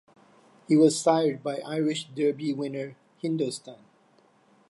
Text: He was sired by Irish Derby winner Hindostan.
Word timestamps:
He 0.67 0.75
was 0.75 0.99
sired 0.99 1.43
by 1.43 1.57
Irish 1.59 2.05
Derby 2.05 2.53
winner 2.53 2.95
Hindostan. 3.21 3.77